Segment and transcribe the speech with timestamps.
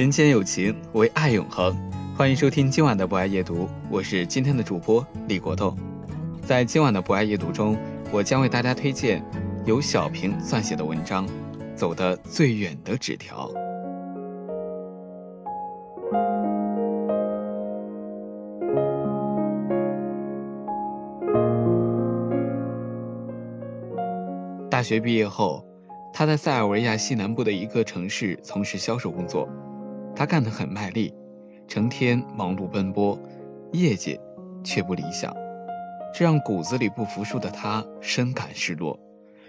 [0.00, 1.76] 人间有情，唯爱永恒。
[2.16, 5.76] 欢迎收听今晚的博爱夜读，我是今天的主播李国栋。
[6.40, 7.76] 在今晚的博爱夜读中，
[8.10, 9.22] 我将为大家推荐
[9.66, 11.28] 由小平撰写的文章
[11.74, 13.50] 《走得最远的纸条》。
[24.70, 25.62] 大学毕业后，
[26.10, 29.46] 他在塞尔维亚西南部的一个城市从事销售工作，
[30.20, 31.14] 他干得很卖力。
[31.66, 33.18] 成天忙碌奔波，
[33.72, 34.20] 业绩
[34.62, 35.34] 却不理想，
[36.12, 39.00] 这让骨子里不服输的他深感失落，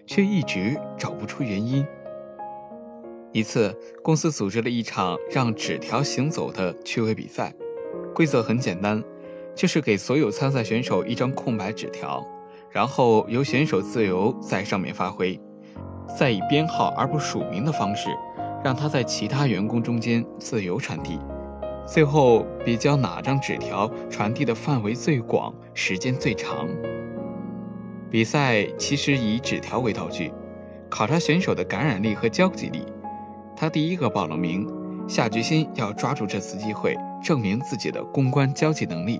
[0.05, 1.85] 却一直找不出原因。
[3.33, 7.53] 一次，公司组织了一场让纸条行走的趣味比赛，
[8.15, 9.03] 规则很简单，
[9.53, 12.25] 就是给所有参赛选手一张空白纸条，
[12.69, 15.37] 然后由选手自由在上面发挥，
[16.17, 18.07] 再以编号而不署名的方式，
[18.63, 21.19] 让他在其他员工中间自由传递。
[21.85, 26.67] 最后比较哪张纸条传递的范围最广，时间最长。
[28.09, 30.31] 比赛其实以纸条为道具，
[30.89, 32.85] 考察选手的感染力和交际力。
[33.55, 34.67] 他第一个报了名，
[35.07, 39.19] 下决心要抓住这次机会，证明自己的公关交际能力。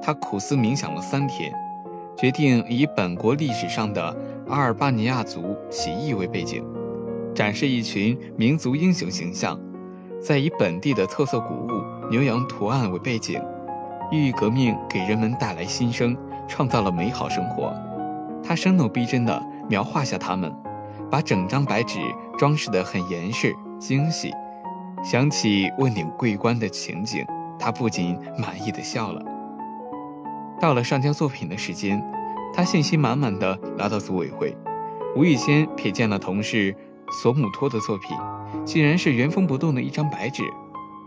[0.00, 1.52] 他苦思冥想了三天，
[2.16, 4.14] 决定以本国历史上的
[4.48, 6.64] 阿尔巴尼亚族起义为背景，
[7.34, 9.58] 展示一群民族英雄形象。
[10.20, 11.70] 再以本地的特色谷物
[12.08, 13.42] 牛羊图案为背景，
[14.12, 16.16] 寓意革命给人们带来新生，
[16.46, 17.74] 创造了美好生活。
[18.44, 20.54] 他生动逼真地描画下他们，
[21.10, 21.98] 把整张白纸
[22.38, 24.32] 装饰得很严实精细。
[25.02, 27.26] 想起问鼎桂冠的情景，
[27.58, 29.20] 他不仅满意的笑了。
[30.60, 32.00] 到了上交作品的时间，
[32.54, 34.56] 他信心满满的来到组委会，
[35.16, 36.72] 无意间瞥见了同事
[37.12, 38.16] 索姆托的作品。
[38.64, 40.44] 竟然是原封不动的一张白纸，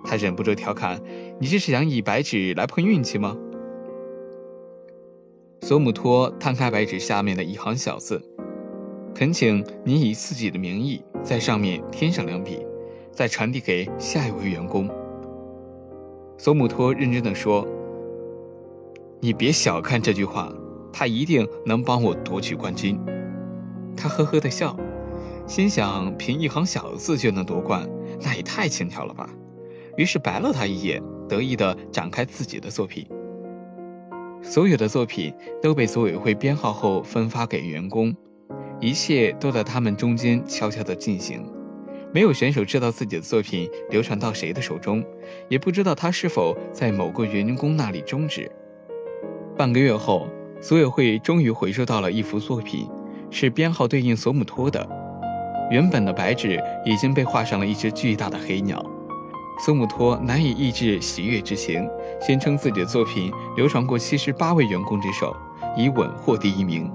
[0.03, 0.99] 他忍不住调侃
[1.39, 3.37] ：“你这是想以白纸来碰运气吗？”
[5.61, 8.21] 索姆托摊开白纸下面的一行小字
[9.15, 12.65] ：“恳请你以自己的名义在上面添上两笔，
[13.11, 14.89] 再传递给下一位员工。”
[16.37, 17.65] 索姆托认真的说
[19.21, 20.51] ：“你别小看这句话，
[20.91, 22.99] 他一定能帮我夺取冠军。”
[23.95, 24.75] 他呵呵的笑。
[25.47, 27.87] 心想，凭一行小字就能夺冠，
[28.19, 29.29] 那也太轻巧了吧！
[29.95, 33.07] 于是白了他一眼，得意地展开自己的作品。
[34.41, 38.15] 所有的作品都被组委会编号后分发给员工，
[38.79, 41.45] 一切都在他们中间悄悄地进行。
[42.11, 45.03] 没有选手知道自己的作品流传到谁的手中，
[45.47, 48.51] 也不知道他是否在某个员工那里终止。
[49.55, 50.27] 半个月后，
[50.59, 52.89] 组委会终于回收到了一幅作品，
[53.29, 55.04] 是编号对应索姆托的。
[55.71, 58.83] 原本的白纸已经被画上了一只巨大的黑鸟，
[59.65, 61.89] 索姆托难以抑制喜悦之情，
[62.21, 65.35] 宣称自己的作品流传过七十八位员工之手，
[65.75, 66.91] 以稳获第一名。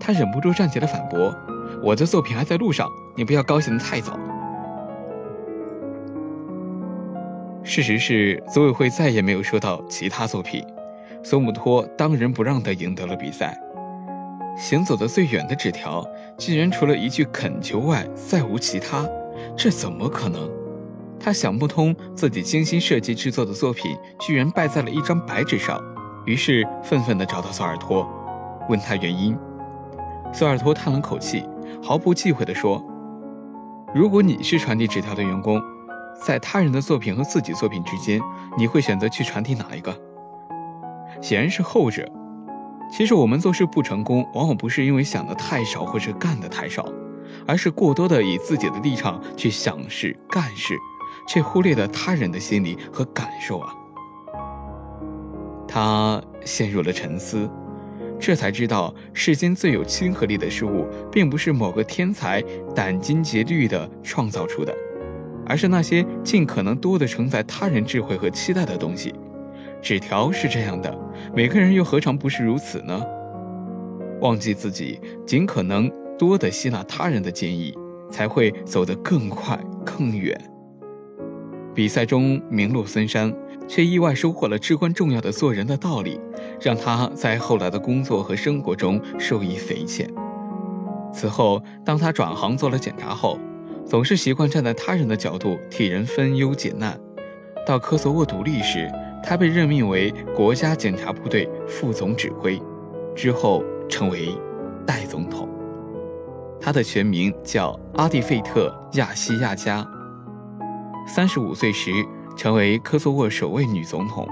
[0.00, 1.34] 他忍不住站起来反驳
[1.82, 4.18] ：“我的作品还在路上，你不要高兴得太早。”
[7.62, 10.64] 事实是，组委会再也没有收到其他作品，
[11.22, 13.60] 索姆托当仁不让地赢得了比赛。
[14.58, 16.04] 行走的最远的纸条，
[16.36, 19.08] 竟然除了一句恳求外再无其他，
[19.56, 20.50] 这怎么可能？
[21.20, 25.80] 他想不通，自己精心设计制作的作品居然败在了一张白纸上，
[26.26, 28.04] 于是愤愤地找到索尔托，
[28.68, 29.38] 问他原因。
[30.32, 31.44] 索尔托叹了口气，
[31.80, 32.84] 毫不忌讳地说
[33.94, 35.62] ：“如果你是传递纸条的员工，
[36.20, 38.20] 在他人的作品和自己作品之间，
[38.56, 39.96] 你会选择去传递哪一个？
[41.22, 42.04] 显然是后者。”
[42.90, 46.86] 其实我们做事不成功，往往不是因为想的太少或者干的太少，
[47.46, 50.74] 而是过多的以自己的立场去想事干事，
[51.28, 53.72] 却忽略了他人的心理和感受啊。
[55.68, 57.48] 他陷入了沉思，
[58.18, 62.42] 这才知道世间最有亲和力的事物，并不是某个天才
[62.74, 64.74] 殚精竭虑地创造出的，
[65.46, 69.14] 而是那些尽可能多的承载他人智慧和期待的东西。
[69.80, 70.96] 纸条是这样的，
[71.34, 73.04] 每个人又何尝不是如此呢？
[74.20, 77.72] 忘记自己，尽可能多的吸纳他人的建议，
[78.10, 80.38] 才会走得更快更远。
[81.74, 83.32] 比赛中名落孙山，
[83.68, 86.20] 却意外收获了至关重要的做人的道理，
[86.60, 90.12] 让他在后来的工作和生活中受益匪浅。
[91.12, 93.38] 此后，当他转行做了检查后，
[93.86, 96.98] 总是习惯站在他人的角度替人分忧解难。
[97.64, 98.90] 到科索沃独立时，
[99.22, 102.60] 他被任命为国家检察部队副总指挥，
[103.14, 104.34] 之后成为
[104.86, 105.48] 代总统。
[106.60, 109.86] 他的全名叫阿蒂费特亚西亚加。
[111.06, 111.90] 三十五岁时，
[112.36, 114.28] 成为科索沃首位女总统，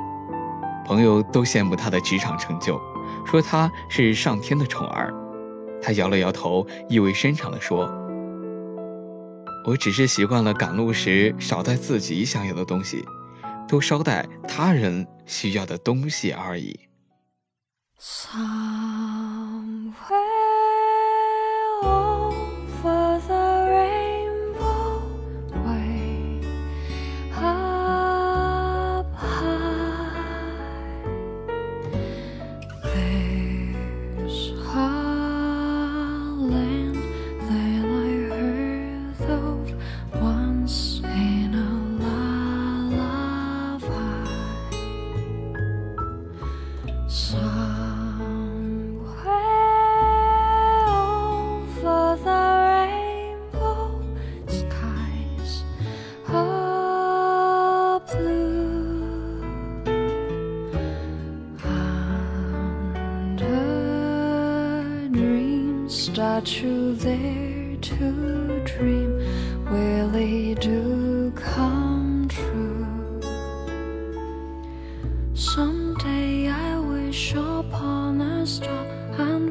[0.85, 2.81] 朋友都羡慕她的职场成就，
[3.25, 5.13] 说她是上天的宠儿。
[5.81, 7.89] 她摇了摇头，意味深长地说
[9.67, 13.05] ：“我只是习惯了赶路时少带自己想要的东西，
[13.69, 16.79] 都捎带他人需要的东西而已。”
[66.45, 69.11] True there to dream
[69.71, 72.87] really do come true.
[75.35, 78.87] Someday I wish upon a star
[79.19, 79.51] and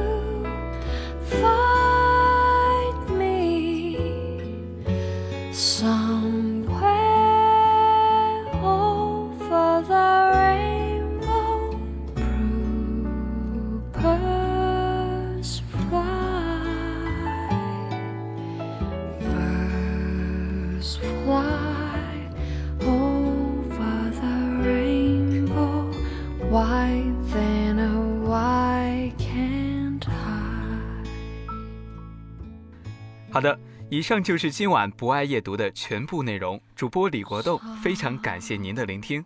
[33.41, 33.59] 好的，
[33.89, 36.61] 以上就是今晚不爱夜读的全部内容。
[36.75, 39.25] 主播李国栋，非常感谢您的聆听。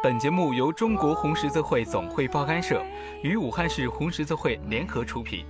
[0.00, 2.80] 本节目由中国红十字会总会报刊社
[3.24, 5.44] 与武汉市红十字会联合出品，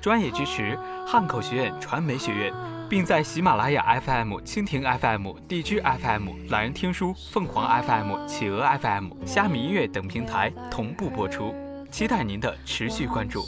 [0.00, 2.50] 专业支持汉口学院传媒学院。
[2.88, 11.54] 并在喜马拉雅 FM、蜻蜓 FM、地居 FM、懒人听书、凤凰 FM、企鹅 FM、虾米音乐等平台同步播出，
[11.90, 13.42] 期待您的持续关注。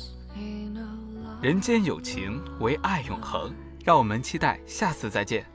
[1.47, 5.47] 人间有情，唯爱永恒，让我们期待下次再见。